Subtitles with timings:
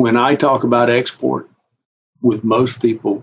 [0.00, 1.46] when I talk about export
[2.22, 3.22] with most people,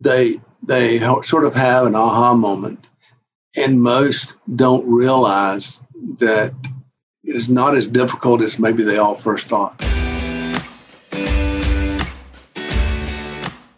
[0.00, 2.86] they they sort of have an aha moment,
[3.54, 5.78] and most don't realize
[6.18, 6.54] that
[7.22, 9.78] it is not as difficult as maybe they all first thought.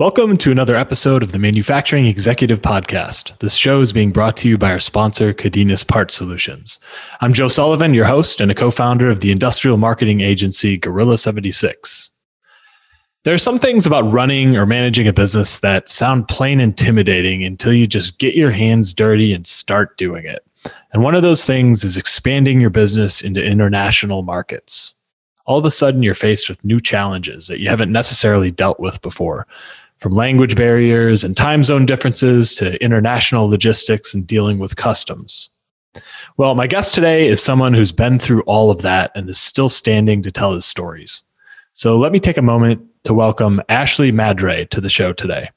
[0.00, 3.38] Welcome to another episode of the Manufacturing Executive Podcast.
[3.40, 6.78] This show is being brought to you by our sponsor, Cadenas Part Solutions.
[7.20, 11.18] I'm Joe Sullivan, your host and a co founder of the industrial marketing agency Gorilla
[11.18, 12.12] 76.
[13.24, 17.74] There are some things about running or managing a business that sound plain intimidating until
[17.74, 20.42] you just get your hands dirty and start doing it.
[20.94, 24.94] And one of those things is expanding your business into international markets.
[25.44, 29.02] All of a sudden, you're faced with new challenges that you haven't necessarily dealt with
[29.02, 29.46] before
[30.00, 35.50] from language barriers and time zone differences to international logistics and dealing with customs.
[36.38, 39.68] Well, my guest today is someone who's been through all of that and is still
[39.68, 41.22] standing to tell his stories.
[41.74, 45.50] So let me take a moment to welcome Ashley Madray to the show today.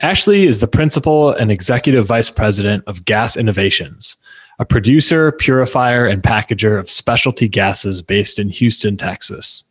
[0.00, 4.16] Ashley is the principal and executive vice president of Gas Innovations,
[4.60, 9.64] a producer, purifier, and packager of specialty gases based in Houston, Texas.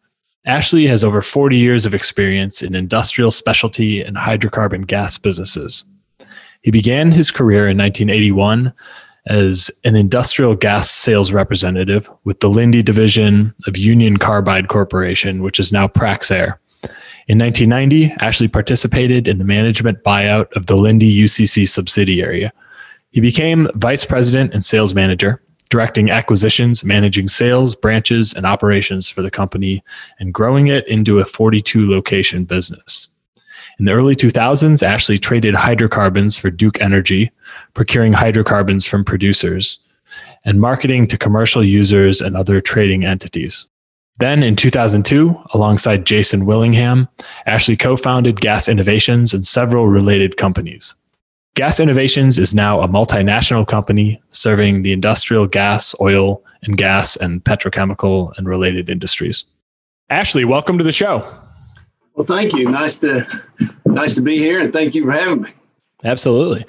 [0.45, 5.85] Ashley has over 40 years of experience in industrial specialty and hydrocarbon gas businesses.
[6.63, 8.73] He began his career in 1981
[9.27, 15.59] as an industrial gas sales representative with the Linde division of Union Carbide Corporation, which
[15.59, 16.57] is now Praxair.
[17.27, 22.49] In 1990, Ashley participated in the management buyout of the Linde UCC subsidiary.
[23.11, 25.39] He became vice president and sales manager
[25.71, 29.81] directing acquisitions, managing sales, branches, and operations for the company,
[30.19, 33.07] and growing it into a 42 location business.
[33.79, 37.31] In the early 2000s, Ashley traded hydrocarbons for Duke Energy,
[37.73, 39.79] procuring hydrocarbons from producers,
[40.45, 43.65] and marketing to commercial users and other trading entities.
[44.19, 47.07] Then in 2002, alongside Jason Willingham,
[47.45, 50.95] Ashley co founded Gas Innovations and several related companies.
[51.55, 57.43] Gas Innovations is now a multinational company serving the industrial gas, oil, and gas and
[57.43, 59.43] petrochemical and related industries.
[60.09, 61.17] Ashley, welcome to the show.
[62.15, 62.69] Well, thank you.
[62.69, 63.27] Nice to
[63.85, 65.51] nice to be here and thank you for having me.
[66.05, 66.65] Absolutely.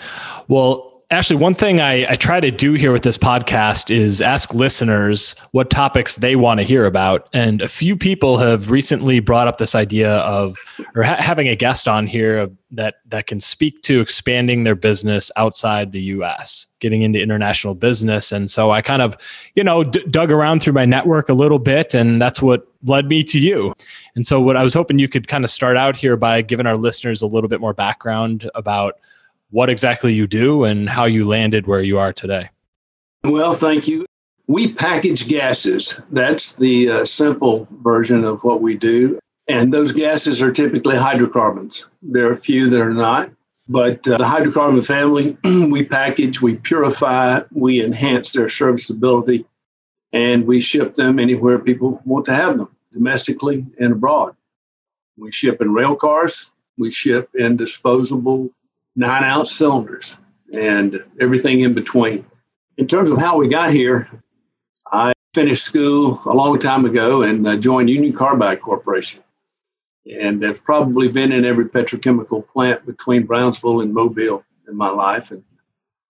[0.48, 4.54] Well, Ashley, one thing I, I, try to do here with this podcast is ask
[4.54, 7.28] listeners what topics they want to hear about.
[7.34, 10.56] And a few people have recently brought up this idea of,
[10.94, 15.30] or ha- having a guest on here that, that can speak to expanding their business
[15.36, 18.32] outside the US, getting into international business.
[18.32, 19.14] And so I kind of,
[19.54, 23.08] you know, d- dug around through my network a little bit, and that's what led
[23.08, 23.74] me to you.
[24.14, 26.66] And so, what I was hoping you could kind of start out here by giving
[26.66, 28.94] our listeners a little bit more background about
[29.52, 32.48] what exactly you do and how you landed where you are today.
[33.22, 34.06] Well, thank you.
[34.48, 36.00] We package gases.
[36.10, 39.20] That's the uh, simple version of what we do.
[39.46, 41.88] And those gases are typically hydrocarbons.
[42.00, 43.30] There are a few that are not,
[43.68, 49.44] but uh, the hydrocarbon family, we package, we purify, we enhance their serviceability,
[50.12, 54.34] and we ship them anywhere people want to have them, domestically and abroad.
[55.16, 58.50] We ship in rail cars, we ship in disposable
[58.96, 60.16] nine ounce cylinders
[60.54, 62.24] and everything in between.
[62.78, 64.08] In terms of how we got here,
[64.90, 69.22] I finished school a long time ago and uh, joined Union Carbide Corporation.
[70.04, 75.30] And I've probably been in every petrochemical plant between Brownsville and Mobile in my life
[75.30, 75.42] and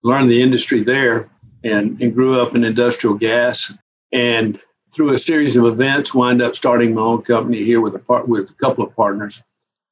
[0.03, 1.29] learned the industry there
[1.63, 3.71] and, and grew up in industrial gas.
[4.11, 4.59] And
[4.91, 8.27] through a series of events, wind up starting my own company here with a part
[8.27, 9.41] with a couple of partners.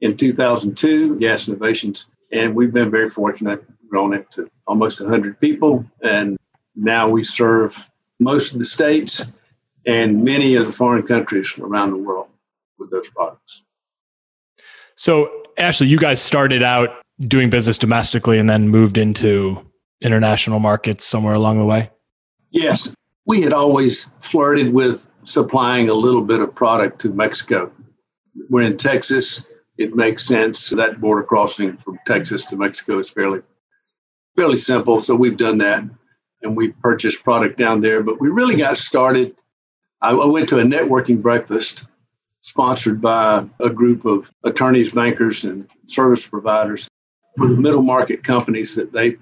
[0.01, 5.85] In 2002, Gas Innovations and we've been very fortunate, grown it to almost 100 people.
[6.01, 6.37] And
[6.75, 7.89] now we serve
[8.19, 9.25] most of the states
[9.85, 12.27] and many of the foreign countries around the world
[12.77, 13.63] with those products.
[14.95, 19.63] So, Ashley, you guys started out doing business domestically and then moved into
[20.01, 21.89] international markets somewhere along the way?
[22.49, 22.93] Yes.
[23.25, 27.71] We had always flirted with supplying a little bit of product to Mexico.
[28.49, 29.43] We're in Texas
[29.81, 30.69] it makes sense.
[30.69, 33.41] That border crossing from Texas to Mexico is fairly
[34.35, 35.01] fairly simple.
[35.01, 35.83] So we've done that.
[36.41, 38.01] and we purchased product down there.
[38.01, 39.35] But we really got started.
[40.01, 41.85] I, I went to a networking breakfast
[42.41, 46.87] sponsored by a group of attorneys, bankers, and service providers
[47.37, 49.17] for the middle market companies that they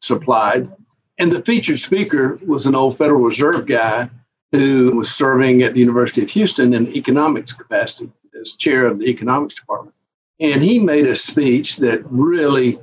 [0.00, 0.70] supplied.
[1.18, 4.10] And the featured speaker was an old Federal Reserve guy
[4.52, 8.10] who was serving at the University of Houston in economics capacity
[8.40, 9.94] as chair of the economics department.
[10.40, 12.78] And he made a speech that really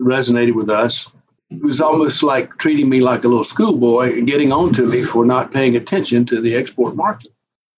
[0.00, 1.10] resonated with us.
[1.50, 5.02] It was almost like treating me like a little schoolboy and getting on to me
[5.02, 7.32] for not paying attention to the export market.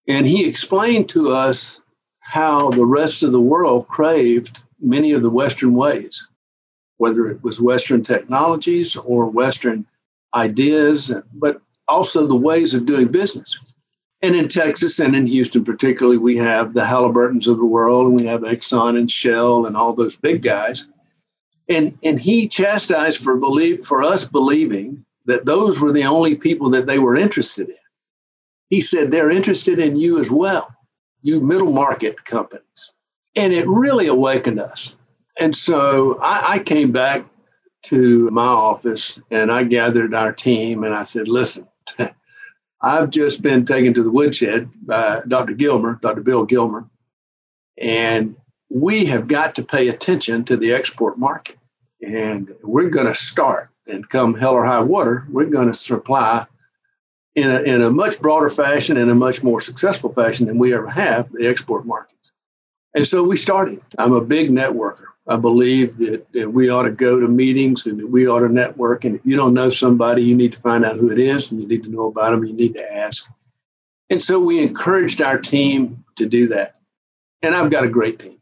[0.07, 1.81] And he explained to us
[2.19, 6.27] how the rest of the world craved many of the Western ways,
[6.97, 9.85] whether it was Western technologies or Western
[10.35, 13.57] ideas, but also the ways of doing business.
[14.23, 18.19] And in Texas and in Houston, particularly, we have the Halliburtons of the world, and
[18.19, 20.87] we have Exxon and Shell and all those big guys.
[21.67, 26.69] And, and he chastised for believe for us believing that those were the only people
[26.69, 27.75] that they were interested in.
[28.69, 30.73] He said they're interested in you as well,
[31.21, 32.93] you middle market companies.
[33.35, 34.95] And it really awakened us.
[35.37, 37.25] And so I, I came back
[37.83, 41.67] to my office and I gathered our team and I said, listen,
[42.83, 45.53] I've just been taken to the woodshed by Dr.
[45.53, 46.21] Gilmer, Dr.
[46.21, 46.85] Bill Gilmer,
[47.77, 48.35] and
[48.69, 51.57] we have got to pay attention to the export market.
[52.05, 56.45] And we're going to start and come hell or high water, we're going to supply
[57.35, 60.73] in a, in a much broader fashion and a much more successful fashion than we
[60.73, 62.31] ever have the export markets.
[62.93, 63.81] And so we started.
[63.97, 65.05] I'm a big networker.
[65.27, 68.49] I believe that, that, we ought to go to meetings and that we ought to
[68.49, 69.05] network.
[69.05, 71.61] And if you don't know somebody, you need to find out who it is and
[71.61, 72.43] you need to know about them.
[72.43, 73.29] You need to ask.
[74.09, 76.75] And so we encouraged our team to do that.
[77.41, 78.39] And I've got a great team.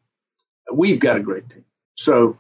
[0.74, 1.66] We've got a great team.
[1.96, 2.38] So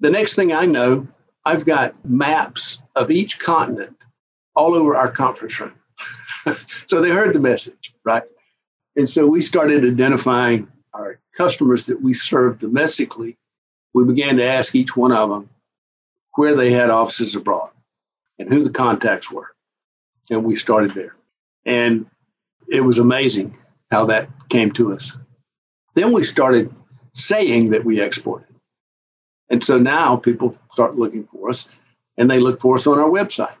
[0.00, 1.06] the next thing I know,
[1.44, 4.04] I've got maps of each continent
[4.56, 5.74] all over our conference room.
[6.86, 8.28] so they heard the message, right?
[8.96, 13.38] And so we started identifying our customers that we serve domestically
[13.94, 15.50] we began to ask each one of them
[16.34, 17.70] where they had offices abroad
[18.38, 19.48] and who the contacts were.
[20.30, 21.14] And we started there.
[21.64, 22.06] And
[22.68, 23.56] it was amazing
[23.90, 25.16] how that came to us.
[25.94, 26.72] Then we started
[27.14, 28.46] saying that we exported.
[29.50, 31.68] And so now people start looking for us
[32.16, 33.56] and they look for us on our website.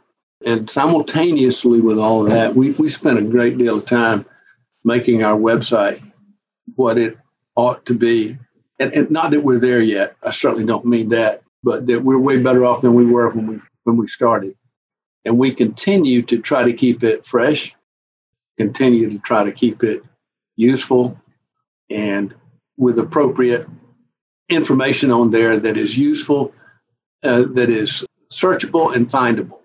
[0.46, 4.24] And simultaneously with all of that, we, we spent a great deal of time
[4.84, 6.00] making our website
[6.76, 7.18] what it
[7.56, 8.38] ought to be
[8.80, 10.16] and, and not that we're there yet.
[10.24, 13.46] I certainly don't mean that, but that we're way better off than we were when
[13.46, 14.56] we when we started.
[15.24, 17.76] And we continue to try to keep it fresh,
[18.56, 20.02] continue to try to keep it
[20.56, 21.20] useful
[21.90, 22.34] and
[22.78, 23.68] with appropriate
[24.48, 26.52] information on there that is useful,
[27.22, 29.58] uh, that is searchable and findable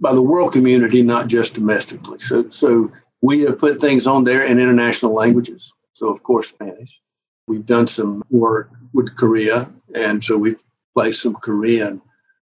[0.00, 2.18] by the world community, not just domestically.
[2.18, 2.92] So, so
[3.22, 5.72] we have put things on there in international languages.
[5.92, 7.00] So, of course, Spanish.
[7.46, 10.62] We've done some work with Korea, and so we've
[10.94, 12.00] placed some Korean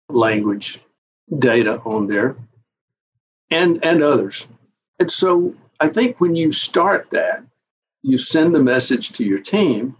[0.08, 0.80] language
[1.38, 2.36] data on there
[3.50, 4.46] and and others.
[4.98, 7.44] And so I think when you start that,
[8.02, 9.96] you send the message to your team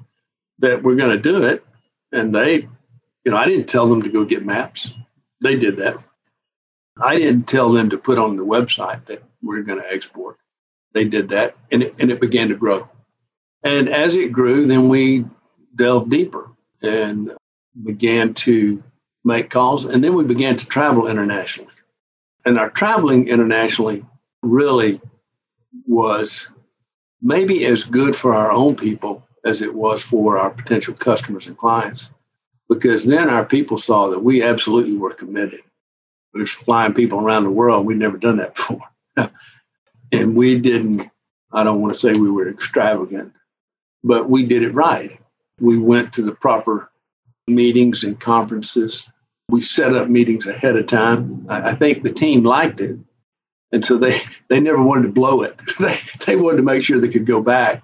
[0.59, 1.65] that we're going to do it,
[2.13, 2.69] and they,
[3.25, 4.93] you know, I didn't tell them to go get maps.
[5.41, 5.99] They did that.
[7.01, 10.39] I didn't tell them to put on the website that we're going to export.
[10.95, 12.89] They did that, and it, and it began to grow.
[13.63, 15.25] And as it grew, then we
[15.75, 16.51] delved deeper
[16.83, 17.33] and
[17.83, 18.83] began to
[19.25, 19.85] make calls.
[19.85, 21.73] And then we began to travel internationally.
[22.45, 24.05] And our traveling internationally
[24.43, 25.01] really
[25.87, 26.49] was
[27.21, 31.57] maybe as good for our own people as it was for our potential customers and
[31.57, 32.11] clients.
[32.69, 35.61] Because then our people saw that we absolutely were committed.
[36.35, 37.87] We were flying people around the world.
[37.87, 38.83] We'd never done that before.
[40.13, 41.11] and we didn't,
[41.53, 43.35] I don't want to say we were extravagant,
[44.05, 45.21] but we did it right.
[45.61, 46.91] We went to the proper
[47.47, 49.09] meetings and conferences.
[49.49, 51.47] We set up meetings ahead of time.
[51.49, 52.99] I, think the team liked it.
[53.73, 55.59] And so they, they never wanted to blow it.
[55.81, 57.83] they, they wanted to make sure they could go back.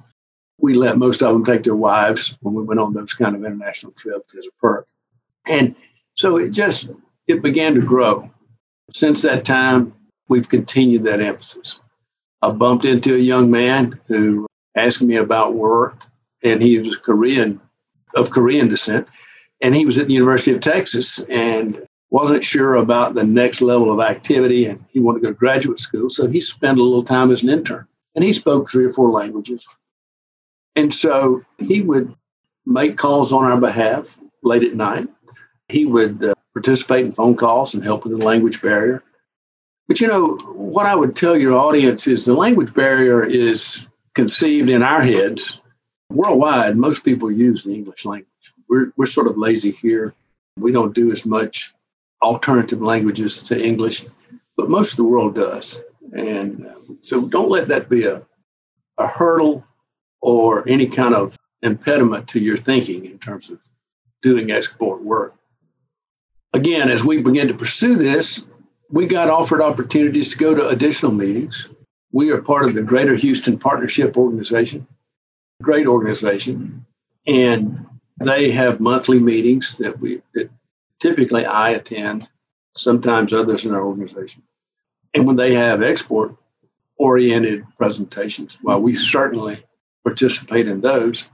[0.60, 3.44] We let most of them take their wives when we went on those kind of
[3.44, 4.86] international trips as a perk.
[5.46, 5.74] And
[6.16, 6.90] so it just
[7.26, 8.30] it began to grow.
[8.92, 9.94] Since that time,
[10.28, 11.80] we've continued that emphasis.
[12.40, 16.02] I bumped into a young man who asked me about work,
[16.42, 17.60] and he was Korean
[18.14, 19.08] of Korean descent,
[19.60, 23.92] and he was at the University of Texas and wasn't sure about the next level
[23.92, 27.02] of activity, and he wanted to go to graduate school, so he spent a little
[27.02, 29.66] time as an intern, and he spoke three or four languages,
[30.76, 32.14] and so he would
[32.66, 35.08] make calls on our behalf late at night.
[35.68, 39.02] He would uh, participate in phone calls and help with the language barrier.
[39.88, 44.70] But you know, what I would tell your audience is the language barrier is conceived
[44.70, 45.60] in our heads.
[46.10, 48.28] Worldwide, most people use the English language.
[48.68, 50.14] We're, we're sort of lazy here.
[50.58, 51.74] We don't do as much
[52.22, 54.04] alternative languages to English,
[54.56, 55.82] but most of the world does.
[56.12, 58.22] And uh, so don't let that be a,
[58.98, 59.64] a hurdle
[60.20, 63.58] or any kind of impediment to your thinking in terms of
[64.22, 65.34] doing export work.
[66.52, 68.46] Again, as we begin to pursue this,
[68.90, 71.68] we got offered opportunities to go to additional meetings.
[72.14, 74.86] We are part of the Greater Houston Partnership Organization,
[75.60, 76.86] great organization,
[77.26, 77.84] and
[78.20, 80.48] they have monthly meetings that we that
[81.00, 82.28] typically I attend,
[82.76, 84.44] sometimes others in our organization.
[85.12, 86.36] And when they have export
[86.98, 89.64] oriented presentations, well, we certainly
[90.04, 91.24] participate in those.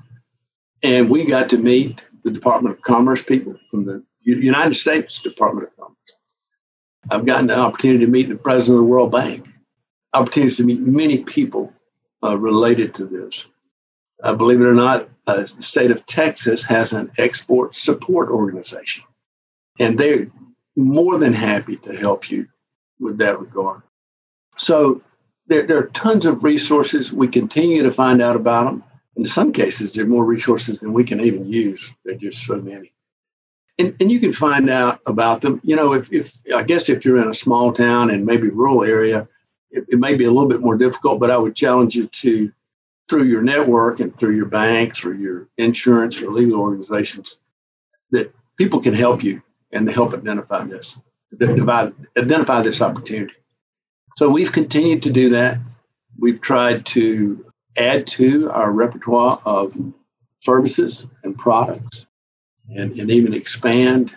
[0.83, 5.69] And we got to meet the Department of Commerce people from the United States Department
[5.69, 5.97] of Commerce.
[7.11, 9.47] I've gotten the opportunity to meet the president of the World Bank,
[10.13, 11.73] opportunities to meet many people
[12.23, 13.47] uh, related to this.
[14.23, 19.05] Uh, believe it or not, uh, the state of Texas has an export support organization,
[19.79, 20.31] and they're
[20.77, 22.47] more than happy to help you
[22.99, 23.83] with that regard.
[24.57, 25.01] So
[25.47, 27.13] there, there are tons of resources.
[27.13, 28.85] We continue to find out about them.
[29.17, 31.91] In some cases, there are more resources than we can even use.
[32.05, 32.93] There are just so many
[33.81, 35.61] and, and you can find out about them.
[35.65, 38.85] You know, if, if I guess if you're in a small town and maybe rural
[38.85, 39.27] area,
[39.71, 42.53] it, it may be a little bit more difficult, but I would challenge you to,
[43.09, 47.39] through your network and through your bank, through your insurance or legal organizations,
[48.11, 50.99] that people can help you and help identify this,
[51.41, 53.35] identify this opportunity.
[54.17, 55.59] So we've continued to do that.
[56.19, 57.45] We've tried to
[57.79, 59.75] add to our repertoire of
[60.41, 62.07] services and products
[62.69, 64.15] and, and even expand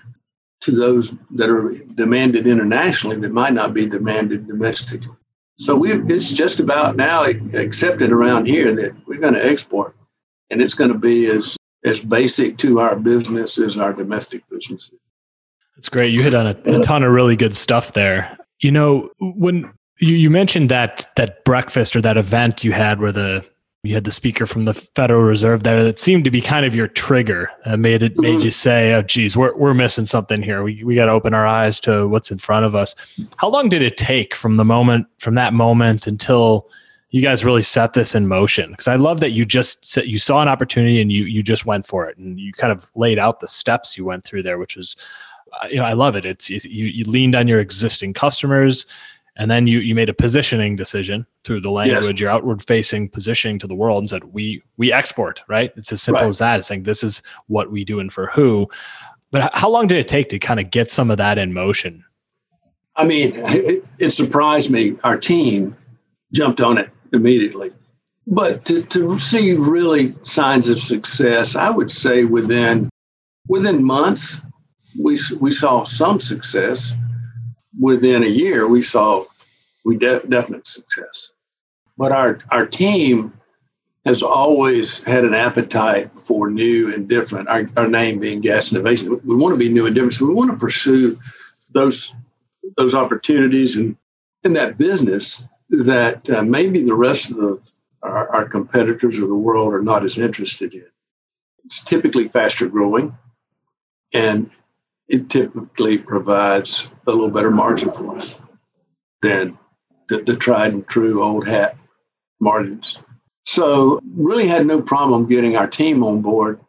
[0.62, 5.16] to those that are demanded internationally that might not be demanded domestically.
[5.64, 9.96] So we it's just about now accepted around here that we're going to export,
[10.50, 11.56] and it's going to be as
[11.86, 14.92] as basic to our business as our domestic business.
[15.76, 16.14] That's great.
[16.14, 18.38] You hit on a, a ton of really good stuff there.
[18.60, 23.14] You know, when you, you mentioned that that breakfast or that event you had where
[23.14, 23.46] the
[23.84, 26.74] you had the speaker from the Federal Reserve there that seemed to be kind of
[26.74, 28.46] your trigger that made it made mm-hmm.
[28.46, 30.64] you say, "Oh, geez, we're we're missing something here.
[30.64, 32.96] We we got to open our eyes to what's in front of us."
[33.36, 36.70] How long did it take from the moment from that moment until
[37.10, 38.72] you guys really set this in motion?
[38.72, 41.66] Because I love that you just set, you saw an opportunity and you you just
[41.66, 44.58] went for it and you kind of laid out the steps you went through there,
[44.58, 44.96] which is
[45.62, 46.24] uh, you know I love it.
[46.24, 48.86] It's, it's you you leaned on your existing customers
[49.36, 52.20] and then you you made a positioning decision through the language yes.
[52.20, 55.72] your outward facing positioning to the world and said we we export right?
[55.76, 56.30] It's as simple right.
[56.30, 58.68] as that it's saying this is what we do and for who.
[59.32, 62.04] But how long did it take to kind of get some of that in motion?
[62.96, 64.98] I mean it, it surprised me.
[65.04, 65.76] Our team
[66.34, 67.72] jumped on it immediately.
[68.26, 72.90] But to, to see really signs of success i would say within
[73.50, 74.42] within months
[74.98, 76.94] we we saw some success
[77.80, 79.26] within a year, we saw
[79.86, 81.32] we de- definite success.
[81.98, 83.34] But our our team
[84.06, 87.48] has always had an appetite for new and different.
[87.48, 90.16] Our, our name being Gas Innovation, we want to be new and different.
[90.16, 91.18] So we want to pursue
[91.72, 92.14] those
[92.78, 93.96] those opportunities and
[94.44, 97.62] in that business that uh, maybe the rest of the,
[98.02, 100.86] our, our competitors of the world are not as interested in.
[101.66, 103.18] It's typically faster growing,
[104.12, 104.50] and
[105.08, 108.40] it typically provides a little better margin for us
[109.22, 109.58] than
[110.10, 111.78] the, the tried and true old hat
[112.40, 112.98] margins.
[113.46, 116.60] So really had no problem getting our team on board.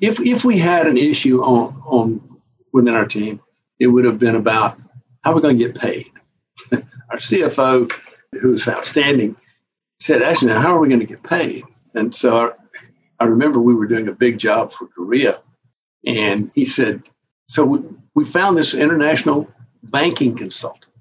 [0.00, 2.40] If if we had an issue on on
[2.72, 3.40] within our team,
[3.78, 4.78] it would have been about
[5.22, 6.06] how we're going to get paid.
[6.72, 7.92] our CFO,
[8.40, 9.36] who was outstanding,
[9.98, 11.64] said, "Ashley, now how are we going to get paid?"
[11.94, 12.54] And so
[13.18, 15.40] I remember we were doing a big job for Korea,
[16.06, 17.02] and he said,
[17.48, 17.78] so we,
[18.14, 19.48] we found this international
[19.84, 20.92] banking consultant.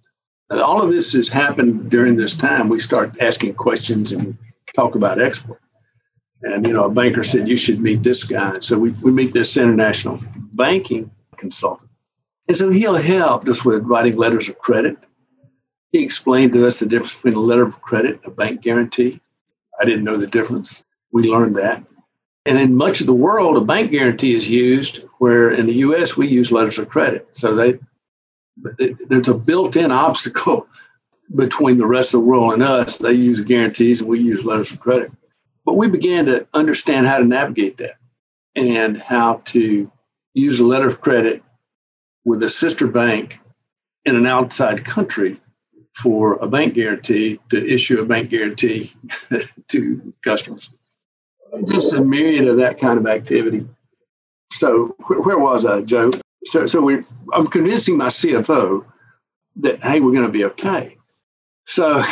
[0.50, 2.70] all of this has happened during this time.
[2.70, 4.38] We start asking questions and
[4.76, 5.62] talk about export.
[6.42, 8.56] And, you know, a banker said, you should meet this guy.
[8.56, 10.20] And so we, we meet this international
[10.54, 11.90] banking consultant.
[12.50, 14.98] And so he'll help us with writing letters of credit.
[15.94, 19.22] He explained to us the difference between a letter of credit and a bank guarantee.
[19.80, 20.84] I didn't know the difference.
[21.14, 21.84] We learned that.
[22.46, 26.18] And in much of the world, a bank guarantee is used, where in the U.S.
[26.18, 27.28] we use letters of credit.
[27.32, 27.80] So they,
[29.08, 30.68] there's a built-in obstacle
[31.36, 32.98] between the rest of the world and us.
[32.98, 35.12] They use guarantees, and we use letters of credit.
[35.66, 37.96] But we began to understand how to navigate that
[38.56, 39.90] and how to
[40.34, 41.42] use a letter of credit
[42.26, 43.40] with a sister bank
[44.06, 45.40] in an outside country
[46.02, 48.94] for a bank guarantee to issue a bank guarantee
[49.68, 50.74] to customers.
[51.68, 53.68] Just a myriad of that kind of activity.
[54.52, 56.12] So where, where was I, Joe?
[56.46, 58.86] So, so we, I'm convincing my CFO
[59.58, 60.98] that hey, we're going to be okay.
[61.66, 62.04] So,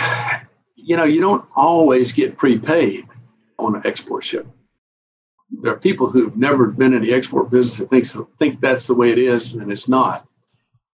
[0.75, 3.05] you know, you don't always get prepaid
[3.59, 4.47] on an export ship.
[5.61, 8.93] There are people who've never been in the export business that thinks, think that's the
[8.95, 10.25] way it is, and it's not.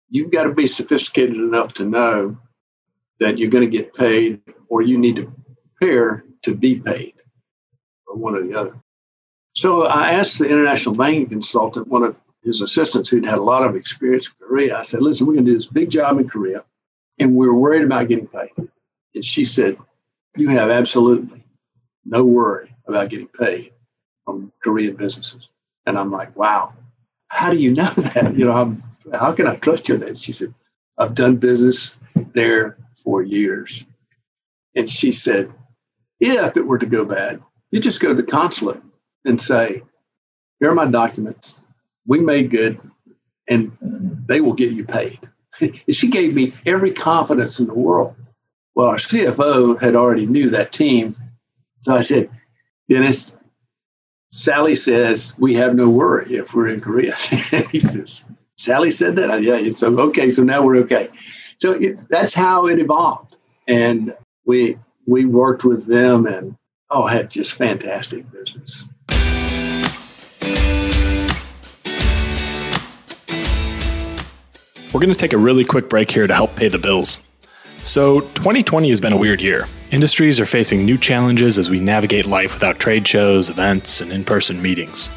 [0.09, 2.39] You've got to be sophisticated enough to know
[3.21, 5.33] that you're going to get paid or you need to
[5.79, 7.15] prepare to be paid,
[8.17, 8.75] one or the other.
[9.55, 13.65] So I asked the international banking consultant, one of his assistants who'd had a lot
[13.65, 16.29] of experience in Korea, I said, listen, we're going to do this big job in
[16.29, 16.63] Korea,
[17.19, 18.51] and we're worried about getting paid.
[19.15, 19.77] And she said,
[20.37, 21.43] you have absolutely
[22.05, 23.73] no worry about getting paid
[24.25, 25.49] from Korean businesses.
[25.87, 26.75] And I'm like, wow,
[27.29, 28.37] how do you know that?
[28.37, 28.83] You know, I'm,
[29.13, 30.19] how can I trust you that?
[30.19, 30.55] She said,
[30.99, 31.97] I've done business
[32.33, 33.85] there for years.
[34.75, 35.53] And she said,
[36.21, 38.83] if it were to go bad, you just go to the consulate
[39.25, 39.83] and say,
[40.61, 41.61] here are my documents.
[42.07, 42.81] We made good
[43.49, 43.77] and
[44.27, 45.21] they will get you paid.
[45.91, 48.15] she gave me every confidence in the world.
[48.75, 51.17] Well, our CFO had already knew that team.
[51.79, 52.31] So I said,
[52.89, 53.37] Dennis,
[54.33, 57.15] Sally says we have no worry if we're in Korea.
[57.71, 58.25] he says,
[58.57, 59.43] Sally said that?
[59.43, 59.73] Yeah.
[59.73, 60.31] So, okay.
[60.31, 61.09] So now we're okay.
[61.59, 63.37] So it, that's how it evolved.
[63.67, 66.57] And we, we worked with them and,
[66.91, 68.85] oh, had just fantastic business.
[74.93, 77.19] We're going to take a really quick break here to help pay the bills.
[77.83, 79.69] So, 2020 has been a weird year.
[79.91, 84.25] Industries are facing new challenges as we navigate life without trade shows, events, and in
[84.25, 85.11] person meetings.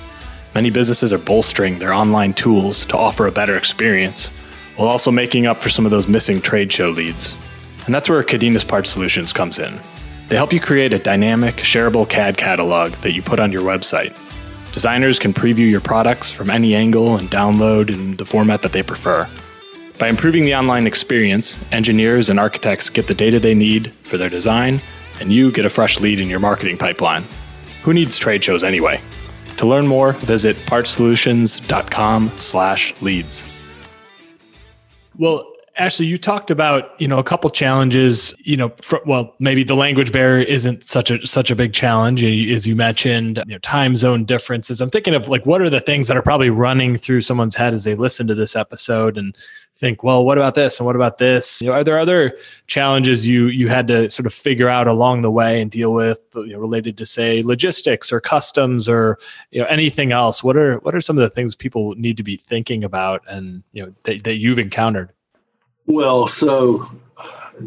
[0.53, 4.29] Many businesses are bolstering their online tools to offer a better experience,
[4.75, 7.35] while also making up for some of those missing trade show leads.
[7.85, 9.79] And that's where Cadenas Parts Solutions comes in.
[10.29, 14.15] They help you create a dynamic, shareable CAD catalog that you put on your website.
[14.71, 18.83] Designers can preview your products from any angle and download in the format that they
[18.83, 19.27] prefer.
[19.97, 24.29] By improving the online experience, engineers and architects get the data they need for their
[24.29, 24.81] design,
[25.19, 27.25] and you get a fresh lead in your marketing pipeline.
[27.81, 29.01] Who needs trade shows anyway?
[29.57, 33.45] To learn more, visit partsolutions.com/leads.
[35.17, 38.33] Well, Ashley, you talked about you know a couple challenges.
[38.39, 38.73] You know,
[39.05, 43.41] well, maybe the language barrier isn't such a such a big challenge, as you mentioned.
[43.47, 44.81] You know, time zone differences.
[44.81, 47.73] I'm thinking of like what are the things that are probably running through someone's head
[47.73, 49.37] as they listen to this episode and
[49.73, 51.61] think, well, what about this and what about this?
[51.61, 52.37] You know, are there other
[52.67, 56.21] challenges you you had to sort of figure out along the way and deal with,
[56.35, 59.17] you know, related to say logistics or customs or
[59.51, 60.43] you know anything else?
[60.43, 63.63] What are what are some of the things people need to be thinking about and
[63.71, 65.13] you know that, that you've encountered?
[65.89, 66.87] Well, so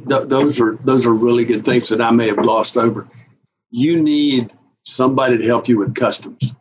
[0.09, 3.09] th- those are those are really good things that I may have glossed over.
[3.71, 4.53] You need
[4.85, 6.55] somebody to help you with customs,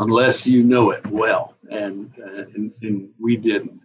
[0.00, 3.80] unless you know it well, and uh, and, and we didn't.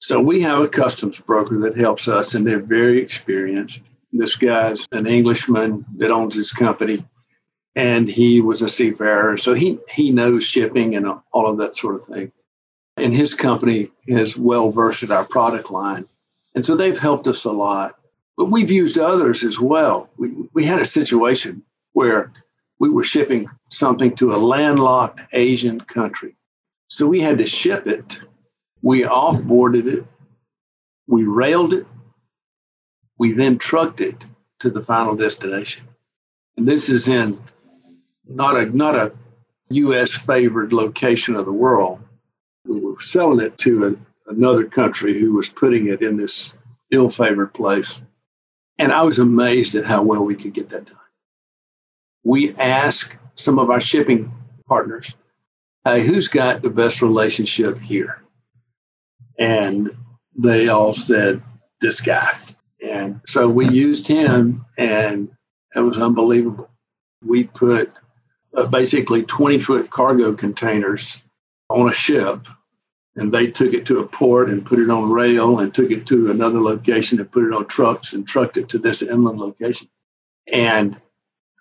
[0.00, 3.80] So we have a customs broker that helps us, and they're very experienced.
[4.12, 7.02] This guy's an Englishman that owns his company,
[7.76, 11.94] and he was a seafarer, so he he knows shipping and all of that sort
[11.94, 12.30] of thing.
[13.00, 16.06] And his company is well versed in our product line,
[16.54, 17.96] and so they've helped us a lot.
[18.36, 20.08] But we've used others as well.
[20.16, 22.32] We we had a situation where
[22.78, 26.36] we were shipping something to a landlocked Asian country,
[26.88, 28.20] so we had to ship it
[28.82, 30.04] we offboarded it,
[31.06, 31.86] we railed it,
[33.18, 34.26] we then trucked it
[34.60, 35.86] to the final destination.
[36.56, 37.38] And this is in
[38.26, 39.12] not a not a
[39.70, 40.12] U.S.
[40.12, 42.00] favored location of the world.
[43.00, 46.52] Selling it to another country who was putting it in this
[46.90, 48.00] ill favored place.
[48.78, 50.96] And I was amazed at how well we could get that done.
[52.24, 54.32] We asked some of our shipping
[54.66, 55.14] partners,
[55.84, 58.22] hey, who's got the best relationship here?
[59.38, 59.90] And
[60.36, 61.42] they all said,
[61.80, 62.30] this guy.
[62.86, 65.30] And so we used him, and
[65.74, 66.70] it was unbelievable.
[67.24, 67.92] We put
[68.54, 71.22] uh, basically 20 foot cargo containers
[71.68, 72.46] on a ship,
[73.16, 76.06] and they took it to a port and put it on rail and took it
[76.06, 79.88] to another location and put it on trucks and trucked it to this inland location.
[80.50, 81.00] And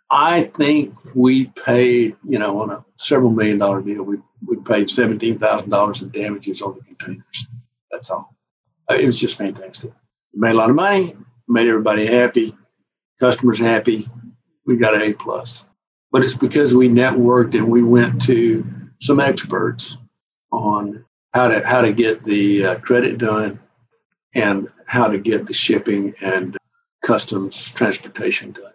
[0.10, 4.88] I think we paid, you know, on a several million dollar deal, we, we paid
[4.88, 7.48] $17,000 in damages on the containers.
[7.92, 8.36] That's all.
[8.90, 9.92] Uh, it was just fantastic.
[10.34, 11.16] made a lot of money,
[11.48, 12.56] made everybody happy,
[13.20, 14.10] customers happy.
[14.66, 15.66] We got an A plus.
[16.12, 18.66] But it's because we networked and we went to
[19.02, 19.98] some experts
[20.52, 20.99] on
[21.34, 23.60] how to how to get the uh, credit done
[24.34, 26.58] and how to get the shipping and
[27.04, 28.74] customs transportation done.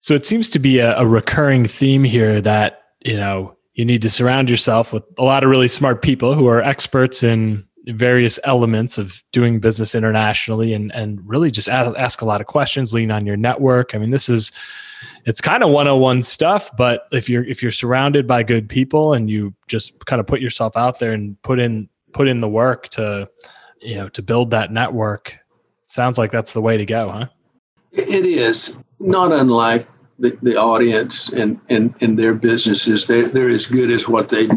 [0.00, 4.02] So it seems to be a, a recurring theme here that, you know, you need
[4.02, 8.38] to surround yourself with a lot of really smart people who are experts in various
[8.44, 12.92] elements of doing business internationally and and really just ask, ask a lot of questions
[12.92, 13.94] lean on your network.
[13.94, 14.52] I mean this is
[15.24, 19.30] it's kind of 101 stuff but if you're if you're surrounded by good people and
[19.30, 22.88] you just kind of put yourself out there and put in put in the work
[22.88, 23.28] to
[23.80, 25.36] you know to build that network
[25.84, 27.26] sounds like that's the way to go huh?
[27.96, 28.76] It is.
[29.00, 33.06] Not unlike the, the audience and, and, and their businesses.
[33.06, 34.48] They're, they're as good as what they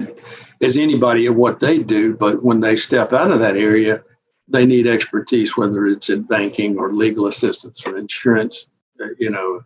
[0.61, 4.03] as anybody at what they do, but when they step out of that area,
[4.47, 8.67] they need expertise, whether it's in banking or legal assistance or insurance,
[9.01, 9.61] uh, you know,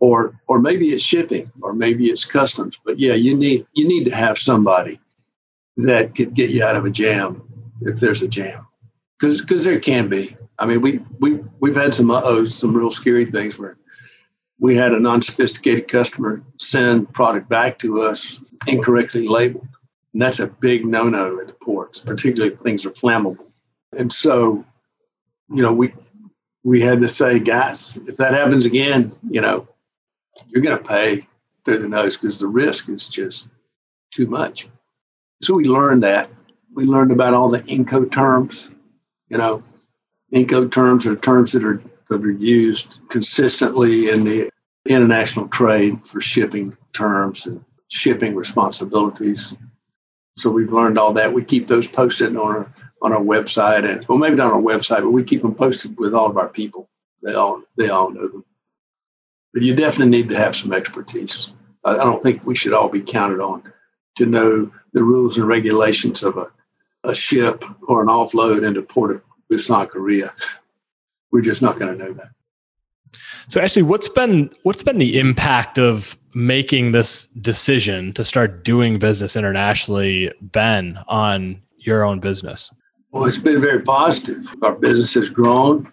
[0.00, 2.78] or or maybe it's shipping or maybe it's customs.
[2.84, 5.00] But yeah, you need you need to have somebody
[5.76, 7.42] that could get you out of a jam
[7.82, 8.66] if there's a jam,
[9.18, 10.36] because because there can be.
[10.58, 13.76] I mean, we we we've had some uh some real scary things where
[14.58, 19.66] we had a non-sophisticated customer send product back to us incorrectly labeled.
[20.14, 23.44] And that's a big no-no at the ports, particularly if things are flammable.
[23.96, 24.64] And so,
[25.50, 25.92] you know, we
[26.62, 29.68] we had to say, guys, if that happens again, you know,
[30.48, 31.26] you're going to pay
[31.64, 33.48] through the nose because the risk is just
[34.10, 34.68] too much.
[35.42, 36.30] So we learned that.
[36.72, 38.72] We learned about all the Incoterms.
[39.28, 39.62] You know,
[40.32, 44.50] Incoterms are terms that are that are used consistently in the
[44.86, 49.54] international trade for shipping terms and shipping responsibilities.
[50.36, 51.32] So we've learned all that.
[51.32, 54.62] We keep those posted on our on our website, and well, maybe not on our
[54.62, 56.88] website, but we keep them posted with all of our people.
[57.22, 58.44] They all they all know them.
[59.52, 61.48] But you definitely need to have some expertise.
[61.84, 63.62] I don't think we should all be counted on
[64.16, 66.50] to know the rules and regulations of a,
[67.04, 70.32] a ship or an offload into Port of Busan, Korea.
[71.30, 72.30] We're just not going to know that.
[73.48, 78.98] So Ashley what's been what's been the impact of making this decision to start doing
[78.98, 82.70] business internationally been on your own business?
[83.12, 84.52] Well, it's been very positive.
[84.62, 85.90] Our business has grown.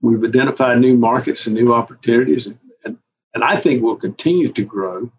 [0.00, 2.98] We've identified new markets and new opportunities and, and,
[3.34, 5.10] and I think we'll continue to grow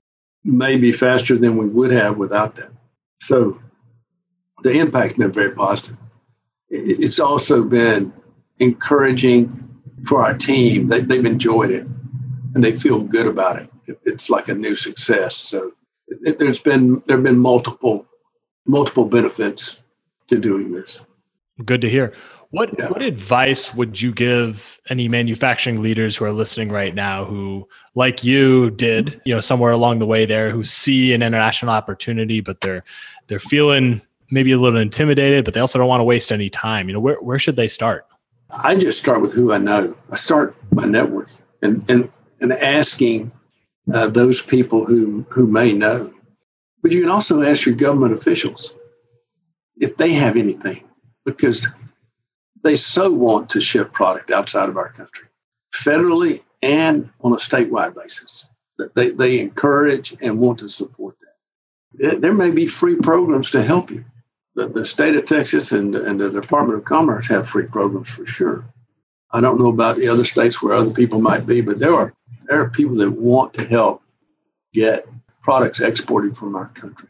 [0.44, 2.72] maybe faster than we would have without that.
[3.22, 3.60] So
[4.63, 5.98] the impact has been very positive.
[6.70, 8.12] It's also been
[8.60, 9.62] encouraging
[10.06, 10.88] for our team.
[10.88, 11.86] They, they've enjoyed it
[12.54, 13.70] and they feel good about it.
[14.06, 15.36] It's like a new success.
[15.36, 15.72] So
[16.08, 18.06] it, there's been there have been multiple
[18.66, 19.82] multiple benefits
[20.28, 21.02] to doing this.
[21.66, 22.13] Good to hear.
[22.52, 22.89] What yeah.
[22.89, 28.24] what advice would you give any manufacturing leaders who are listening right now who like
[28.24, 32.62] you did, you know, somewhere along the way there who see an international opportunity but
[32.62, 32.84] they're
[33.28, 36.88] they're feeling maybe a little intimidated but they also don't want to waste any time.
[36.88, 38.08] You know, where where should they start?
[38.56, 39.96] I just start with who I know.
[40.12, 41.30] I start my network
[41.62, 43.32] and and and asking
[43.92, 46.13] uh, those people who who may know.
[46.82, 48.76] But you can also ask your government officials
[49.78, 50.84] if they have anything,
[51.26, 51.68] because
[52.63, 55.28] they so want to ship product outside of our country,
[55.74, 58.48] federally and on a statewide basis.
[58.96, 62.22] They, they encourage and want to support that.
[62.22, 64.04] There may be free programs to help you
[64.56, 68.26] the, the state of Texas and, and the Department of Commerce have free programs for
[68.26, 68.66] sure.
[69.32, 72.13] I don't know about the other states where other people might be, but there are
[72.46, 74.04] there are people that want to help
[74.74, 75.08] get
[75.42, 77.10] products exported from our country.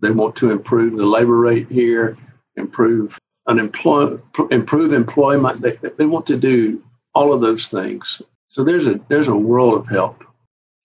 [0.00, 2.16] They want to improve the labor rate here,
[2.56, 5.60] improve unemployment, improve employment.
[5.60, 6.82] They, they want to do
[7.14, 8.22] all of those things.
[8.46, 10.24] So there's a there's a world of help.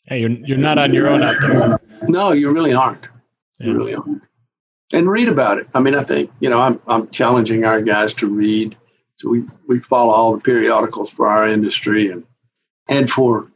[0.03, 1.79] Hey, you're you're not on your own out there.
[2.09, 3.07] No, you really aren't.
[3.59, 3.67] Yeah.
[3.67, 4.21] You really aren't
[4.93, 5.67] and read about it.
[5.73, 8.77] I mean, I think you know I'm I'm challenging our guys to read.
[9.17, 12.25] So we we follow all the periodicals for our industry and
[12.87, 13.51] and for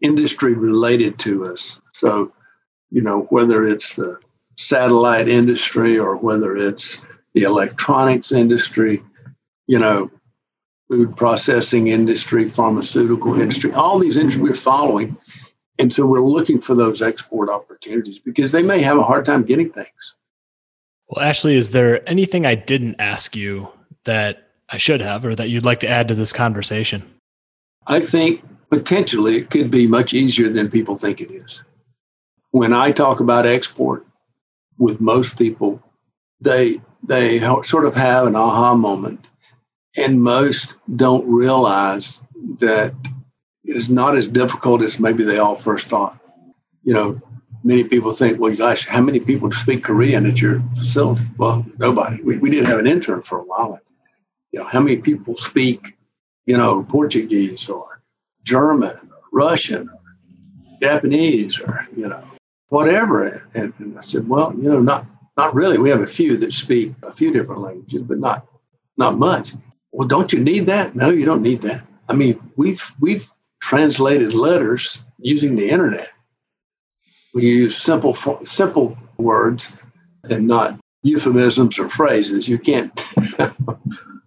[0.00, 1.80] industry related to us.
[1.92, 2.32] So
[2.90, 4.18] you know whether it's the
[4.56, 7.00] satellite industry or whether it's
[7.34, 9.02] the electronics industry,
[9.66, 10.10] you know,
[10.88, 15.16] food processing industry, pharmaceutical industry, all these industries we're following.
[15.78, 19.44] And so we're looking for those export opportunities because they may have a hard time
[19.44, 20.14] getting things.
[21.12, 23.68] Well, Ashley, is there anything I didn't ask you
[24.04, 27.04] that I should have or that you'd like to add to this conversation?
[27.86, 31.62] I think potentially it could be much easier than people think it is.
[32.52, 34.06] When I talk about export
[34.78, 35.82] with most people,
[36.40, 39.26] they they sort of have an aha moment
[39.98, 42.20] and most don't realize
[42.58, 42.94] that
[43.64, 46.18] it is not as difficult as maybe they all first thought.
[46.84, 47.20] You know,
[47.64, 51.22] many people think, well, gosh, how many people speak Korean at your facility?
[51.36, 52.22] Well, nobody.
[52.22, 53.80] We, we did have an intern for a while.
[54.52, 55.96] You know, how many people speak,
[56.46, 58.02] you know, Portuguese or
[58.44, 60.00] German or Russian or
[60.80, 62.22] Japanese or, you know,
[62.68, 63.42] whatever.
[63.54, 65.78] And, and I said, well, you know, not not really.
[65.78, 68.46] We have a few that speak a few different languages, but not
[68.96, 69.52] not much.
[69.92, 70.94] Well, don't you need that?
[70.94, 71.84] No, you don't need that.
[72.08, 76.10] I mean, we've we've translated letters using the internet.
[77.34, 78.14] We use simple
[78.44, 79.74] simple words
[80.24, 82.48] and not euphemisms or phrases.
[82.48, 82.92] You can't.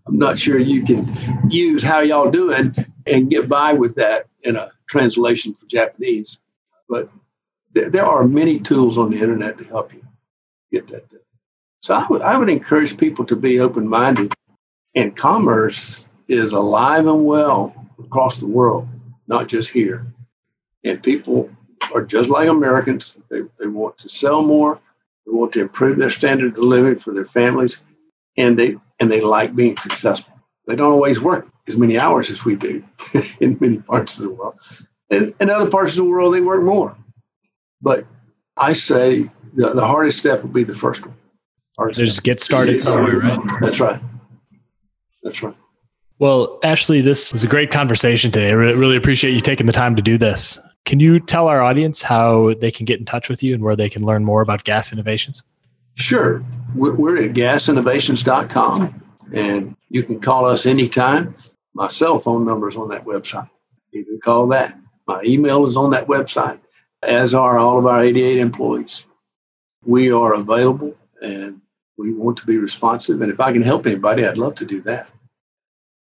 [0.08, 1.06] I'm not sure you can
[1.50, 2.76] use how y'all doing
[3.08, 6.40] and get by with that in a translation for Japanese.
[6.88, 7.10] But
[7.76, 10.06] th- there are many tools on the internet to help you
[10.72, 11.20] get that done.
[11.82, 14.34] So I would I would encourage people to be open minded,
[14.96, 18.88] and commerce is alive and well across the world,
[19.28, 20.08] not just here.
[20.84, 21.50] And people
[21.94, 23.18] are just like Americans.
[23.30, 24.80] They, they want to sell more.
[25.26, 27.80] They want to improve their standard of living for their families,
[28.38, 30.34] and they and they like being successful.
[30.68, 32.84] They don't always work as many hours as we do
[33.40, 34.56] in many parts of the world.
[35.10, 36.98] And in other parts of the world, they work more.
[37.82, 38.06] But
[38.58, 41.16] I say the, the hardest step will be the first one.
[41.78, 42.24] Hardest Just step.
[42.24, 43.40] get started somewhere, right?
[43.62, 44.02] That's right.
[45.24, 45.56] That's right.
[46.20, 48.50] Well, Ashley, this was a great conversation today.
[48.50, 50.58] I really, really appreciate you taking the time to do this.
[50.86, 53.76] Can you tell our audience how they can get in touch with you and where
[53.76, 55.44] they can learn more about gas innovations?
[55.96, 56.44] Sure.
[56.76, 59.02] We're at gasinnovations.com
[59.34, 61.36] and you can call us anytime.
[61.74, 63.50] My cell phone number is on that website.
[63.92, 64.78] You can call that.
[65.08, 66.60] My email is on that website,
[67.02, 69.06] as are all of our 88 employees.
[69.84, 71.62] We are available and
[71.98, 73.22] we want to be responsive.
[73.22, 75.12] And if I can help anybody, I'd love to do that.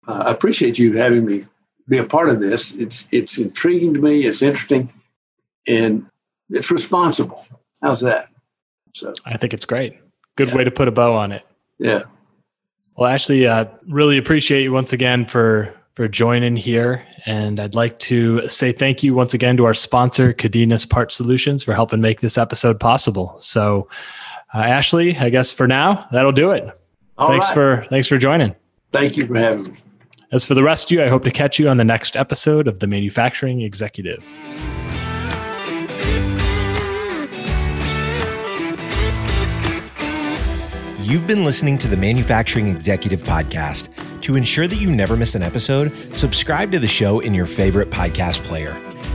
[0.06, 1.46] Uh, I appreciate you having me
[1.88, 2.72] be a part of this.
[2.72, 4.22] It's it's intriguing to me.
[4.22, 4.92] It's interesting,
[5.66, 6.06] and
[6.50, 7.44] it's responsible.
[7.82, 8.28] How's that?
[8.94, 9.98] So I think it's great.
[10.36, 10.56] Good yeah.
[10.56, 11.44] way to put a bow on it.
[11.78, 12.04] Yeah.
[12.96, 17.98] Well, Ashley, uh, really appreciate you once again for for joining here, and I'd like
[18.00, 22.20] to say thank you once again to our sponsor, Cadenas Part Solutions, for helping make
[22.20, 23.34] this episode possible.
[23.38, 23.88] So,
[24.54, 26.68] uh, Ashley, I guess for now that'll do it.
[27.16, 27.54] All thanks right.
[27.54, 28.54] for thanks for joining.
[28.92, 29.78] Thank you for having me.
[30.30, 32.68] As for the rest of you, I hope to catch you on the next episode
[32.68, 34.22] of The Manufacturing Executive.
[41.00, 43.88] You've been listening to the Manufacturing Executive Podcast.
[44.20, 47.88] To ensure that you never miss an episode, subscribe to the show in your favorite
[47.88, 48.78] podcast player.